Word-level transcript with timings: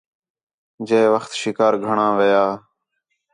جَئے 0.87 1.01
وخت 1.13 1.31
شِکار 1.41 1.73
گھݨاں 1.85 2.11
ویھا 2.17 2.45